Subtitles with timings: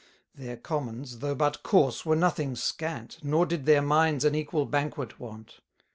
[0.33, 5.19] Their commons, though but coarse, were nothing scant, Nor did their minds an equal banquet
[5.19, 5.59] want.